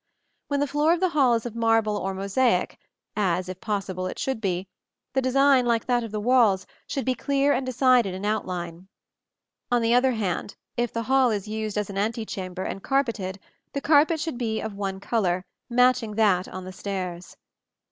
[0.47, 2.79] When the floor of the hall is of marble or mosaic,
[3.15, 4.67] as, if possible, it should be,
[5.13, 8.79] the design, like that of the walls, should be clear and decided in outline (see
[8.79, 9.75] Plate XXX).
[9.75, 13.39] On the other hand, if the hall is used as an antechamber and carpeted,
[13.73, 17.37] the carpet should be of one color, matching that on the stairs.